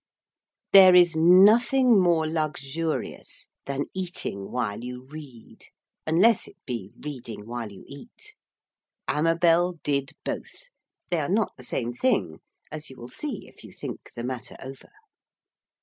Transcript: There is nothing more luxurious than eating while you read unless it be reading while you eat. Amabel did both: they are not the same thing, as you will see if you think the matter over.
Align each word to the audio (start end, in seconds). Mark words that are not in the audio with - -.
There 0.73 0.95
is 0.95 1.15
nothing 1.15 2.01
more 2.01 2.25
luxurious 2.27 3.47
than 3.67 3.85
eating 3.93 4.49
while 4.51 4.83
you 4.83 5.03
read 5.03 5.65
unless 6.07 6.47
it 6.47 6.55
be 6.65 6.91
reading 6.99 7.45
while 7.45 7.71
you 7.71 7.83
eat. 7.85 8.33
Amabel 9.07 9.73
did 9.83 10.13
both: 10.25 10.69
they 11.11 11.19
are 11.21 11.29
not 11.29 11.55
the 11.55 11.63
same 11.63 11.93
thing, 11.93 12.39
as 12.71 12.89
you 12.89 12.95
will 12.97 13.09
see 13.09 13.47
if 13.47 13.63
you 13.63 13.71
think 13.71 14.13
the 14.15 14.23
matter 14.23 14.55
over. 14.59 14.89